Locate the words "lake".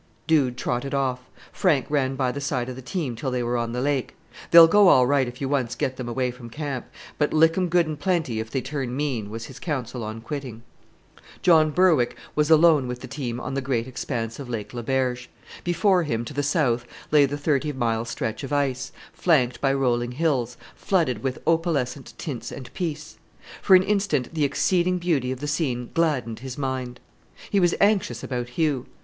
3.81-4.15, 14.49-14.73